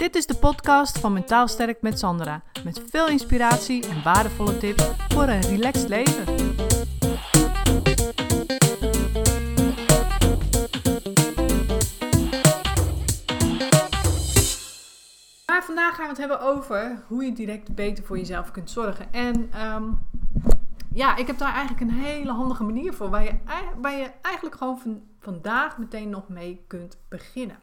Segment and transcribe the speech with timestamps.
[0.00, 2.42] Dit is de podcast van Mentaal Sterk met Sandra.
[2.64, 6.24] Met veel inspiratie en waardevolle tips voor een relaxed leven.
[15.46, 19.12] Maar vandaag gaan we het hebben over hoe je direct beter voor jezelf kunt zorgen.
[19.12, 19.84] En ehm,
[20.92, 23.10] ja, ik heb daar eigenlijk een hele handige manier voor.
[23.10, 23.34] Waar je,
[23.82, 27.58] je eigenlijk gewoon van, vandaag meteen nog mee kunt beginnen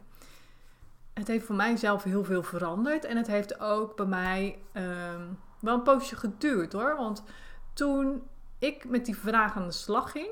[1.18, 3.04] het heeft voor mijzelf heel veel veranderd.
[3.04, 5.22] En het heeft ook bij mij ehm,
[5.60, 6.96] wel een poosje geduurd hoor.
[6.96, 7.22] Want
[7.72, 8.22] toen
[8.58, 10.30] ik met die vraag aan de slag ging,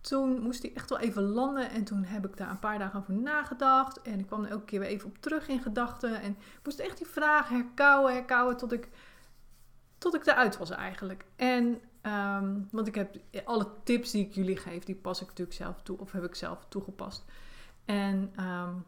[0.00, 1.70] toen moest die echt wel even landen.
[1.70, 4.02] En toen heb ik daar een paar dagen over nagedacht.
[4.02, 6.20] En ik kwam er elke keer weer even op terug in gedachten.
[6.20, 8.88] En moest echt die vraag herkauwen, herkauwen tot ik,
[9.98, 11.24] tot ik eruit was eigenlijk.
[11.36, 15.56] En ehm, want ik heb alle tips die ik jullie geef, die pas ik natuurlijk
[15.56, 15.98] zelf toe.
[15.98, 17.24] Of heb ik zelf toegepast.
[17.84, 18.84] En um,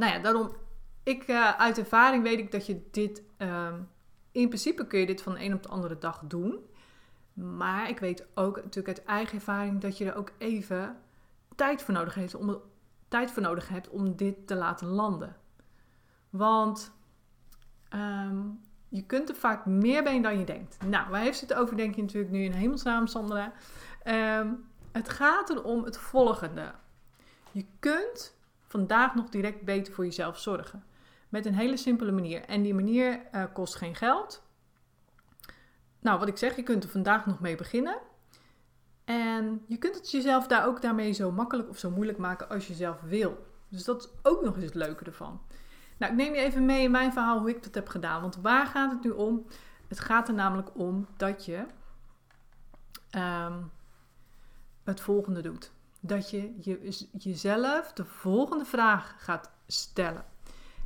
[0.00, 0.56] nou ja, daarom,
[1.02, 3.88] ik, uh, uit ervaring weet ik dat je dit, um,
[4.32, 6.58] in principe kun je dit van de een op de andere dag doen.
[7.32, 10.96] Maar ik weet ook natuurlijk uit eigen ervaring dat je er ook even
[11.56, 12.60] tijd voor nodig hebt om,
[13.08, 15.36] tijd voor nodig hebt om dit te laten landen.
[16.30, 16.92] Want
[17.94, 20.76] um, je kunt er vaak meer bij dan je denkt.
[20.86, 23.52] Nou, waar heeft ze het over, denk je natuurlijk nu in hemelsnaam, Sandra?
[24.04, 26.72] Um, het gaat erom het volgende.
[27.52, 28.38] Je kunt
[28.70, 30.84] vandaag nog direct beter voor jezelf zorgen.
[31.28, 32.44] Met een hele simpele manier.
[32.44, 34.42] En die manier uh, kost geen geld.
[36.00, 37.98] Nou, wat ik zeg, je kunt er vandaag nog mee beginnen.
[39.04, 42.66] En je kunt het jezelf daar ook daarmee zo makkelijk of zo moeilijk maken als
[42.66, 43.46] je zelf wil.
[43.68, 45.40] Dus dat is ook nog eens het leuke ervan.
[45.96, 48.20] Nou, ik neem je even mee in mijn verhaal hoe ik dat heb gedaan.
[48.20, 49.46] Want waar gaat het nu om?
[49.88, 51.66] Het gaat er namelijk om dat je
[53.16, 53.70] um,
[54.84, 60.24] het volgende doet dat je, je jezelf de volgende vraag gaat stellen.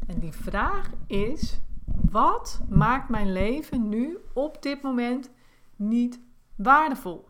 [0.06, 1.60] En die vraag is:
[2.10, 5.30] wat maakt mijn leven nu op dit moment
[5.76, 6.20] niet
[6.56, 7.28] waardevol?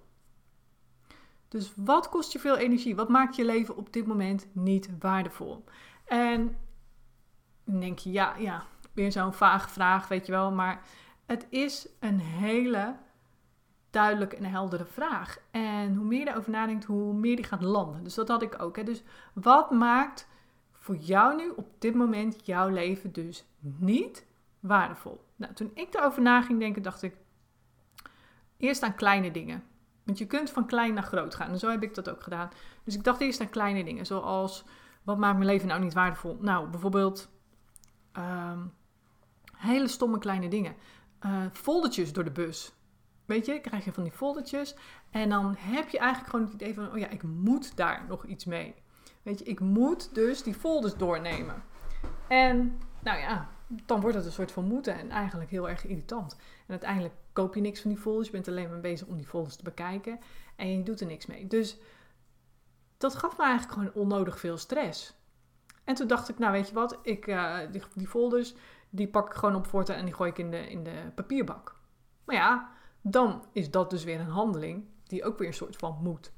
[1.48, 2.96] Dus wat kost je veel energie?
[2.96, 5.64] Wat maakt je leven op dit moment niet waardevol?
[6.04, 6.56] En
[7.64, 10.52] dan denk je, ja, ja, weer zo'n vage vraag, weet je wel.
[10.52, 10.82] Maar
[11.26, 12.96] het is een hele
[13.94, 15.38] duidelijke en heldere vraag.
[15.50, 18.04] En hoe meer je erover nadenkt, hoe meer die gaat landen.
[18.04, 18.76] Dus dat had ik ook.
[18.76, 18.82] Hè.
[18.84, 20.28] Dus wat maakt
[20.72, 24.26] voor jou nu op dit moment jouw leven dus niet
[24.60, 25.24] waardevol?
[25.36, 27.16] Nou, toen ik daarover na ging denken, dacht ik
[28.56, 29.62] eerst aan kleine dingen.
[30.04, 31.50] Want je kunt van klein naar groot gaan.
[31.50, 32.50] En zo heb ik dat ook gedaan.
[32.84, 34.06] Dus ik dacht eerst aan kleine dingen.
[34.06, 34.64] Zoals,
[35.02, 36.38] wat maakt mijn leven nou niet waardevol?
[36.40, 37.30] Nou, bijvoorbeeld
[38.18, 38.72] um,
[39.56, 40.74] hele stomme kleine dingen.
[41.26, 42.74] Uh, foldertjes door de bus.
[43.24, 44.74] Weet je, krijg je van die foldertjes.
[45.10, 48.26] En dan heb je eigenlijk gewoon het idee van, oh ja, ik moet daar nog
[48.26, 48.74] iets mee.
[49.22, 51.62] Weet je, ik moet dus die folders doornemen.
[52.28, 56.32] En nou ja, dan wordt het een soort van moeten en eigenlijk heel erg irritant.
[56.66, 58.26] En uiteindelijk koop je niks van die folders.
[58.26, 60.18] Je bent alleen maar bezig om die folders te bekijken.
[60.56, 61.46] En je doet er niks mee.
[61.46, 61.78] Dus
[62.98, 65.14] dat gaf me eigenlijk gewoon onnodig veel stress.
[65.84, 68.54] En toen dacht ik, nou weet je wat, ik, uh, die, die, folders,
[68.90, 71.76] die pak ik gewoon op voortaan en die gooi ik in de, in de papierbak.
[72.24, 72.70] Maar ja,
[73.06, 76.32] dan is dat dus weer een handeling die ook weer een soort van moet.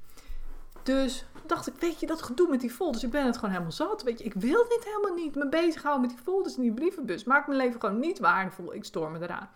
[0.83, 3.71] Dus dacht ik, weet je, dat gedoe met die folders, ik ben het gewoon helemaal
[3.71, 4.03] zat.
[4.03, 7.23] Weet je, ik wil dit helemaal niet me bezighouden met die folders in die brievenbus.
[7.23, 8.73] Maakt mijn leven gewoon niet waardevol.
[8.73, 9.49] Ik stoor me eraan.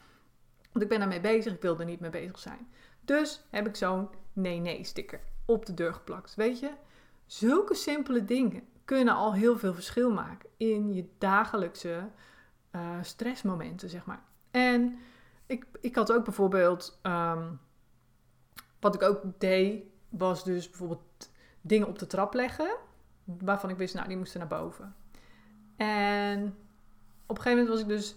[0.71, 2.67] Want ik ben daarmee bezig, ik wil er niet mee bezig zijn.
[3.01, 6.35] Dus heb ik zo'n nee-nee-sticker op de deur geplakt.
[6.35, 6.69] Weet je,
[7.25, 12.09] zulke simpele dingen kunnen al heel veel verschil maken in je dagelijkse
[12.71, 14.23] uh, stressmomenten, zeg maar.
[14.51, 14.97] En
[15.51, 17.59] ik, ik had ook bijvoorbeeld, um,
[18.79, 21.31] wat ik ook deed, was dus bijvoorbeeld
[21.61, 22.77] dingen op de trap leggen,
[23.23, 24.95] waarvan ik wist, nou, die moesten naar boven.
[25.75, 26.55] En
[27.25, 28.15] op een gegeven moment was ik dus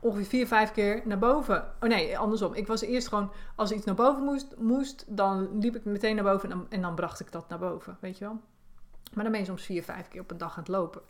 [0.00, 1.72] ongeveer vier, vijf keer naar boven.
[1.80, 2.54] Oh nee, andersom.
[2.54, 6.24] Ik was eerst gewoon, als iets naar boven moest, moest dan liep ik meteen naar
[6.24, 8.40] boven en dan, en dan bracht ik dat naar boven, weet je wel.
[9.12, 11.02] Maar dan ben je soms vier, vijf keer op een dag aan het lopen.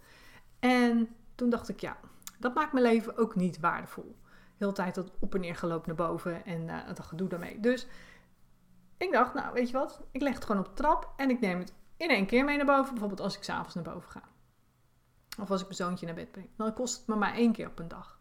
[0.59, 1.97] En toen dacht ik, ja,
[2.39, 4.17] dat maakt mijn leven ook niet waardevol
[4.59, 7.61] heel tijd dat op en neer gelopen naar boven en uh, het gedoe daarmee.
[7.61, 7.87] Dus
[8.97, 11.41] ik dacht, nou weet je wat, ik leg het gewoon op de trap en ik
[11.41, 12.91] neem het in één keer mee naar boven.
[12.91, 14.23] Bijvoorbeeld als ik s'avonds naar boven ga.
[15.41, 16.49] Of als ik mijn zoontje naar bed breng.
[16.57, 18.19] Dan kost het me maar één keer op een dag.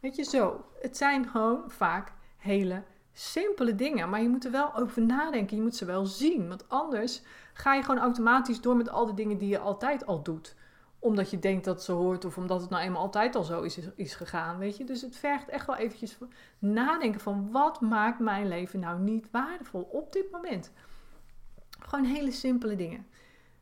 [0.00, 0.64] Weet je, zo.
[0.80, 2.82] Het zijn gewoon vaak hele
[3.12, 4.10] simpele dingen.
[4.10, 5.56] Maar je moet er wel over nadenken.
[5.56, 6.48] Je moet ze wel zien.
[6.48, 7.22] Want anders
[7.52, 10.56] ga je gewoon automatisch door met al de dingen die je altijd al doet
[11.00, 13.78] omdat je denkt dat zo hoort of omdat het nou eenmaal altijd al zo is,
[13.94, 14.84] is gegaan, weet je.
[14.84, 16.18] Dus het vergt echt wel eventjes
[16.58, 20.72] nadenken van wat maakt mijn leven nou niet waardevol op dit moment.
[21.78, 23.06] Gewoon hele simpele dingen.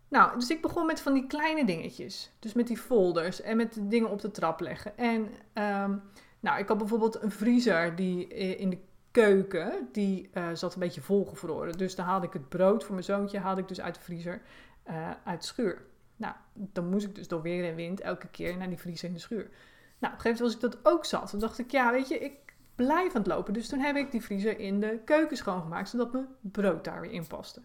[0.09, 2.33] Nou, dus ik begon met van die kleine dingetjes.
[2.39, 4.99] Dus met die folders en met dingen op de trap leggen.
[4.99, 5.97] En ehm,
[6.41, 8.27] nou, ik had bijvoorbeeld een vriezer die
[8.57, 8.79] in de
[9.11, 11.79] keuken, die uh, zat een beetje volgevroren.
[11.79, 14.43] Dus dan haalde ik het brood voor mijn zoontje, haalde ik dus uit de vriezer,
[14.89, 15.87] uh, uit de schuur.
[16.19, 19.15] Nou, dan moest ik dus door weer en wind elke keer naar die vriezer in
[19.15, 19.51] de schuur.
[19.99, 21.31] Nou, op een gegeven moment was ik dat ook zat.
[21.31, 23.53] Dan dacht ik, ja, weet je, ik blijf aan het lopen.
[23.53, 27.11] Dus toen heb ik die vriezer in de keuken schoongemaakt, zodat mijn brood daar weer
[27.11, 27.63] in paste.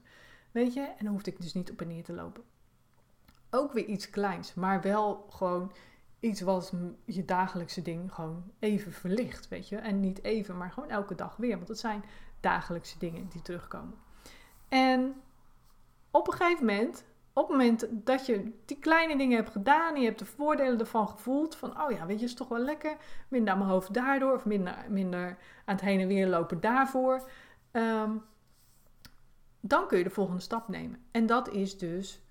[0.51, 2.43] Weet je, en dan hoefde ik dus niet op en neer te lopen.
[3.49, 5.71] Ook weer iets kleins, maar wel gewoon
[6.19, 6.73] iets wat
[7.05, 9.77] je dagelijkse ding gewoon even verlicht, weet je.
[9.77, 11.55] En niet even, maar gewoon elke dag weer.
[11.55, 12.03] Want het zijn
[12.39, 13.97] dagelijkse dingen die terugkomen.
[14.67, 15.15] En
[16.11, 20.01] op een gegeven moment, op het moment dat je die kleine dingen hebt gedaan en
[20.01, 22.97] je hebt de voordelen ervan gevoeld, van oh ja, weet je, is toch wel lekker,
[23.27, 27.29] minder aan mijn hoofd daardoor, of minder, minder aan het heen en weer lopen daarvoor,
[27.71, 28.11] ehm,
[29.59, 30.99] dan kun je de volgende stap nemen.
[31.11, 32.23] En dat is dus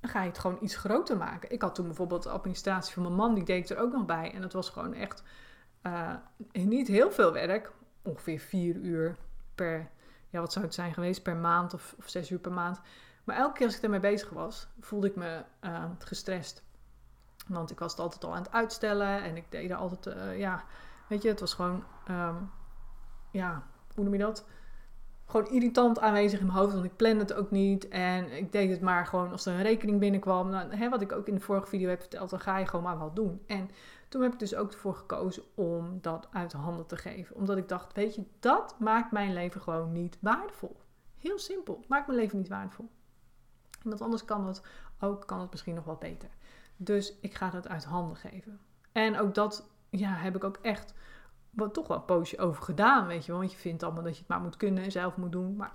[0.00, 1.50] ga je het gewoon iets groter maken.
[1.50, 4.32] Ik had toen bijvoorbeeld de administratie van mijn man, die deed er ook nog bij.
[4.34, 5.22] En dat was gewoon echt
[5.82, 6.14] uh,
[6.52, 7.72] niet heel veel werk.
[8.02, 9.16] Ongeveer vier uur
[9.54, 9.90] per,
[10.28, 12.80] ja wat zou het zijn geweest, per maand of, of zes uur per maand.
[13.30, 16.62] Maar elke keer als ik ermee bezig was, voelde ik me uh, gestrest.
[17.48, 20.38] Want ik was het altijd al aan het uitstellen en ik deed er altijd, uh,
[20.38, 20.64] ja,
[21.08, 22.50] weet je, het was gewoon, um,
[23.30, 23.62] ja,
[23.94, 24.44] hoe noem je dat?
[25.26, 27.88] gewoon irritant aanwezig in mijn hoofd, want ik plan het ook niet.
[27.88, 30.50] En ik deed het maar gewoon als er een rekening binnenkwam.
[30.50, 32.84] Nou, hè, wat ik ook in de vorige video heb verteld, dan ga je gewoon
[32.84, 33.42] maar wat doen.
[33.46, 33.70] En
[34.08, 37.36] toen heb ik dus ook ervoor gekozen om dat uit handen te geven.
[37.36, 40.80] Omdat ik dacht, weet je, dat maakt mijn leven gewoon niet waardevol.
[41.18, 42.90] Heel simpel, maakt mijn leven niet waardevol.
[43.82, 44.62] Want anders kan het
[45.00, 46.28] ook, kan het misschien nog wat beter.
[46.76, 48.60] Dus ik ga dat uit handen geven.
[48.92, 50.94] En ook dat ja, heb ik ook echt
[51.50, 53.40] wat toch wel een poosje over gedaan, weet je wel.
[53.40, 55.56] Want je vindt allemaal dat je het maar moet kunnen en zelf moet doen.
[55.56, 55.72] Maar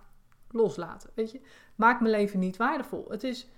[0.49, 1.41] loslaten, weet je.
[1.75, 3.05] Maak mijn leven niet waardevol.
[3.09, 3.49] Het is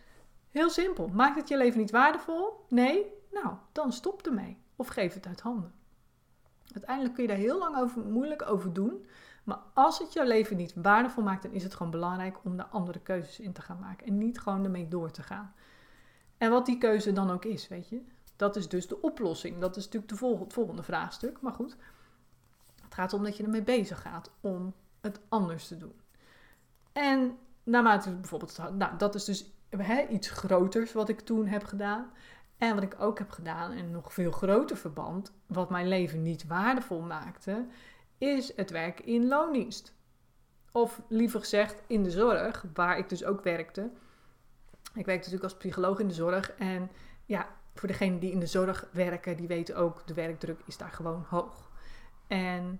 [0.51, 1.07] heel simpel.
[1.07, 2.65] Maakt het je leven niet waardevol?
[2.69, 3.05] Nee?
[3.31, 4.57] Nou, dan stop ermee.
[4.75, 5.73] Of geef het uit handen.
[6.73, 9.05] Uiteindelijk kun je daar heel lang over, moeilijk over doen.
[9.47, 12.65] Maar als het jouw leven niet waardevol maakt, dan is het gewoon belangrijk om daar
[12.65, 14.07] andere keuzes in te gaan maken.
[14.07, 15.53] En niet gewoon ermee door te gaan.
[16.37, 18.01] En wat die keuze dan ook is, weet je.
[18.35, 19.59] Dat is dus de oplossing.
[19.59, 21.41] Dat is natuurlijk de volgende, het volgende vraagstuk.
[21.41, 21.75] Maar goed,
[22.89, 26.01] gaat om dat je ermee bezig gaat om het anders te doen.
[26.91, 29.51] En naarmate bijvoorbeeld, nou, dat is dus
[30.09, 32.11] iets groters wat ik toen heb gedaan.
[32.57, 36.47] En wat ik ook heb gedaan, in nog veel groter verband, wat mijn leven niet
[36.47, 37.65] waardevol maakte,
[38.17, 39.95] is het werk in loondienst.
[40.71, 43.81] Of liever gezegd in de zorg, waar ik dus ook werkte.
[44.93, 46.51] Ik werkte natuurlijk als psycholoog in de zorg.
[46.51, 46.89] En
[47.25, 50.91] ja, voor degenen die in de zorg werken, die weten ook, de werkdruk is daar
[50.91, 51.71] gewoon hoog.
[52.27, 52.79] En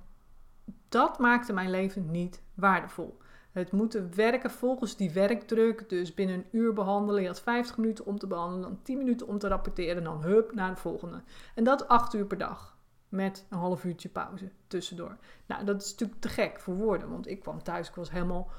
[0.90, 3.18] dat maakte mijn leven niet waardevol.
[3.52, 5.90] Het moeten werken volgens die werkdruk.
[5.90, 7.22] Dus binnen een uur behandelen.
[7.22, 10.04] Je had 50 minuten om te behandelen, dan 10 minuten om te rapporteren.
[10.04, 11.22] Dan hup naar de volgende.
[11.56, 12.77] En dat 8 uur per dag.
[13.10, 15.18] Met een half uurtje pauze tussendoor.
[15.46, 17.10] Nou, dat is natuurlijk te gek voor woorden.
[17.10, 18.50] Want ik kwam thuis, ik was helemaal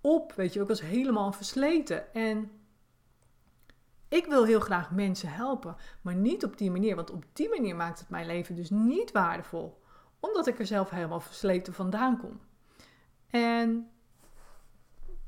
[0.00, 0.32] op.
[0.32, 2.14] Weet je, ik was helemaal versleten.
[2.14, 2.50] En
[4.08, 5.76] ik wil heel graag mensen helpen.
[6.00, 6.96] Maar niet op die manier.
[6.96, 9.80] Want op die manier maakt het mijn leven dus niet waardevol
[10.22, 12.40] omdat ik er zelf helemaal versleten vandaan kom.
[13.30, 13.90] En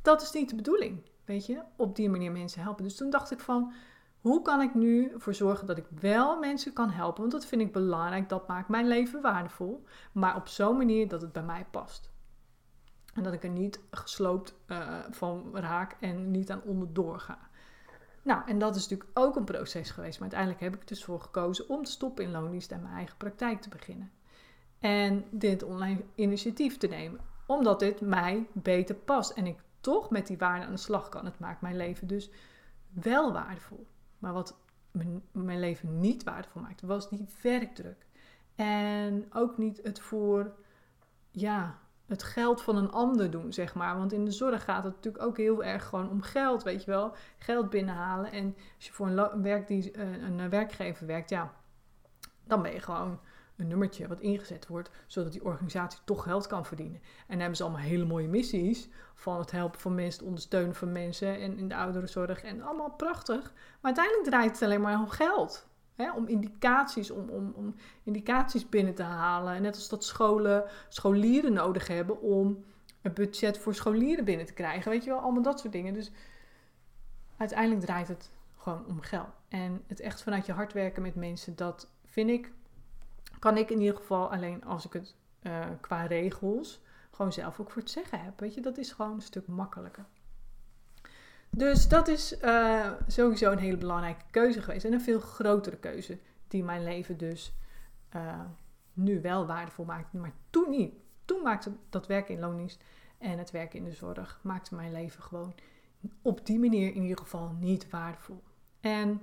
[0.02, 2.84] dat is niet de bedoeling, weet je, op die manier mensen helpen.
[2.84, 3.72] Dus toen dacht ik van,
[4.24, 7.20] hoe kan ik nu ervoor zorgen dat ik wel mensen kan helpen?
[7.20, 9.84] Want dat vind ik belangrijk, dat maakt mijn leven waardevol.
[10.12, 12.10] Maar op zo'n manier dat het bij mij past.
[13.14, 17.38] En dat ik er niet gesloopt uh, van raak en niet aan onderdoor ga.
[18.22, 20.20] Nou, en dat is natuurlijk ook een proces geweest.
[20.20, 23.16] Maar uiteindelijk heb ik dus voor gekozen om te stoppen in loondienst en mijn eigen
[23.16, 24.12] praktijk te beginnen
[24.80, 27.20] en dit online initiatief te nemen.
[27.46, 31.24] Omdat dit mij beter past en ik toch met die waarde aan de slag kan.
[31.24, 32.30] Het maakt mijn leven dus
[32.88, 33.86] wel waardevol.
[34.24, 34.56] Maar wat
[35.32, 38.06] mijn leven niet waardevol maakte, was die werkdruk.
[38.54, 40.54] En ook niet het voor,
[41.30, 43.98] ja, het geld van een ander doen, zeg maar.
[43.98, 46.90] Want in de zorg gaat het natuurlijk ook heel erg gewoon om geld, weet je
[46.90, 47.14] wel.
[47.38, 48.32] Geld binnenhalen.
[48.32, 51.52] En als je voor een, werk die, eh, een werkgever werkt, ja,
[52.44, 53.20] dan ben je gewoon
[53.56, 57.00] een nummertje wat ingezet wordt, zodat die organisatie toch geld kan verdienen.
[57.02, 60.74] En dan hebben ze allemaal hele mooie missies van het helpen van mensen, het ondersteunen
[60.74, 63.42] van mensen en in de ouderenzorg en allemaal prachtig.
[63.52, 65.66] Maar uiteindelijk draait het alleen maar om geld.
[65.94, 66.12] Hè?
[66.12, 69.62] om indicaties, om, om, om indicaties binnen te halen.
[69.62, 72.64] Net als dat scholen scholieren nodig hebben om
[73.02, 74.90] een budget voor scholieren binnen te krijgen.
[74.90, 75.94] Weet je wel, allemaal dat soort dingen.
[75.94, 76.10] Dus
[77.36, 79.28] uiteindelijk draait het gewoon om geld.
[79.48, 82.52] En het echt vanuit je hart werken met mensen, dat vind ik
[83.44, 87.70] kan ik in ieder geval alleen als ik het uh, qua regels gewoon zelf ook
[87.70, 88.40] voor het zeggen heb.
[88.40, 90.04] Weet je, dat is gewoon een stuk makkelijker.
[91.50, 94.84] Dus dat is uh, sowieso een hele belangrijke keuze geweest.
[94.84, 97.54] En een veel grotere keuze die mijn leven dus
[98.16, 98.40] uh,
[98.92, 100.12] nu wel waardevol maakt.
[100.12, 100.94] Maar toen niet.
[101.24, 102.84] Toen maakte dat werken in loondienst
[103.18, 105.54] en het werken in de zorg maakte mijn leven gewoon
[106.22, 108.42] op die manier in ieder geval niet waardevol.
[108.80, 109.20] En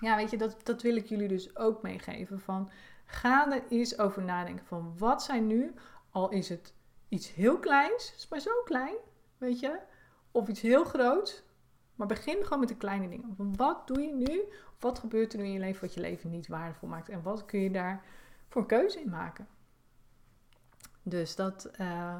[0.00, 2.40] ja, weet je, dat, dat wil ik jullie dus ook meegeven.
[2.40, 2.70] Van,
[3.10, 5.74] ga er eens over nadenken van wat zijn nu,
[6.10, 6.74] al is het
[7.08, 8.94] iets heel kleins, maar zo klein,
[9.38, 9.78] weet je,
[10.30, 11.42] of iets heel groots.
[11.94, 13.34] Maar begin gewoon met de kleine dingen.
[13.36, 14.42] Van wat doe je nu?
[14.78, 17.08] Wat gebeurt er nu in je leven wat je leven niet waardevol maakt?
[17.08, 18.04] En wat kun je daar
[18.48, 19.48] voor keuze in maken?
[21.02, 22.16] Dus dat uh,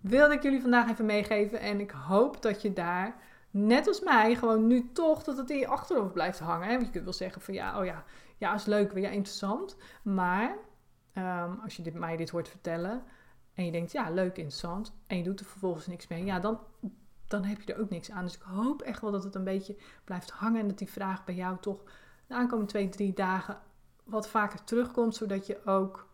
[0.00, 1.60] wilde ik jullie vandaag even meegeven.
[1.60, 3.14] En ik hoop dat je daar,
[3.50, 6.68] net als mij, gewoon nu toch dat het in je achterhoofd blijft hangen.
[6.68, 8.04] Want je kunt wel zeggen van ja, oh ja,
[8.36, 9.76] ja, is leuk, ja, interessant.
[10.02, 10.56] Maar
[11.14, 13.04] um, als je dit, mij dit hoort vertellen
[13.54, 14.94] en je denkt ja, leuk, interessant.
[15.06, 16.24] En je doet er vervolgens niks mee.
[16.24, 16.58] Ja, dan,
[17.26, 18.24] dan heb je er ook niks aan.
[18.24, 20.60] Dus ik hoop echt wel dat het een beetje blijft hangen.
[20.60, 21.82] En dat die vraag bij jou toch
[22.26, 23.60] de aankomende twee, drie dagen
[24.04, 25.14] wat vaker terugkomt.
[25.14, 26.08] Zodat je ook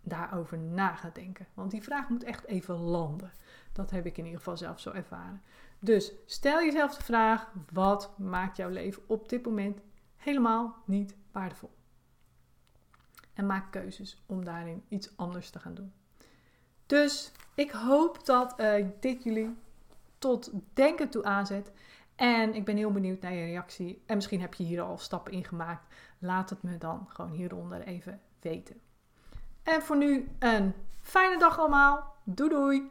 [0.00, 1.46] daarover na gaat denken.
[1.54, 3.32] Want die vraag moet echt even landen.
[3.72, 5.42] Dat heb ik in ieder geval zelf zo ervaren.
[5.84, 9.80] Dus stel jezelf de vraag: wat maakt jouw leven op dit moment
[10.16, 11.70] helemaal niet waardevol?
[13.34, 15.92] En maak keuzes om daarin iets anders te gaan doen.
[16.86, 19.56] Dus ik hoop dat uh, dit jullie
[20.18, 21.72] tot denken toe aanzet.
[22.14, 24.02] En ik ben heel benieuwd naar je reactie.
[24.06, 25.94] En misschien heb je hier al stappen in gemaakt.
[26.18, 28.80] Laat het me dan gewoon hieronder even weten.
[29.62, 32.14] En voor nu een fijne dag allemaal.
[32.24, 32.90] Doei doei!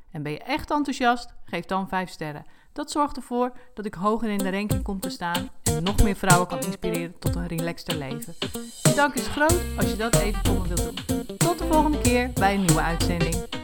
[0.11, 1.33] En ben je echt enthousiast?
[1.45, 2.45] Geef dan 5 sterren.
[2.73, 6.15] Dat zorgt ervoor dat ik hoger in de ranking kom te staan en nog meer
[6.15, 8.35] vrouwen kan inspireren tot een relaxter leven.
[8.81, 11.37] De dank is groot als je dat even voor me wilt doen.
[11.37, 13.60] Tot de volgende keer bij een nieuwe uitzending.